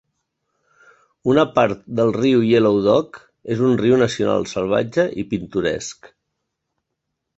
Una 1.33 1.43
part 1.57 1.83
del 1.99 2.09
riu 2.15 2.41
Yellow 2.51 2.79
Dog 2.87 3.19
és 3.57 3.61
un 3.67 3.77
riu 3.83 3.99
nacional 4.05 4.49
salvatge 4.55 5.07
i 5.25 5.27
pintoresc. 5.35 6.11